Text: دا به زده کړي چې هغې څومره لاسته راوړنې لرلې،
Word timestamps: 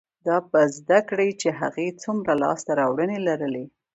دا 0.27 0.37
به 0.51 0.61
زده 0.77 0.99
کړي 1.09 1.29
چې 1.41 1.49
هغې 1.59 1.87
څومره 2.03 2.31
لاسته 2.43 2.71
راوړنې 2.79 3.17
لرلې، 3.27 3.65